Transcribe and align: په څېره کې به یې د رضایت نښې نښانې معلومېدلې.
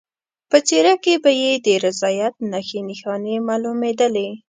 په 0.49 0.57
څېره 0.67 0.93
کې 1.03 1.13
به 1.23 1.31
یې 1.41 1.51
د 1.65 1.67
رضایت 1.85 2.33
نښې 2.51 2.79
نښانې 2.89 3.35
معلومېدلې. 3.47 4.29